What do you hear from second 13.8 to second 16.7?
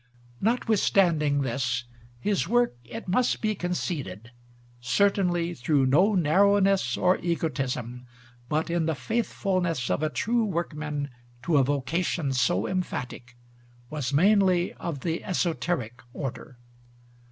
was mainly of the esoteric order.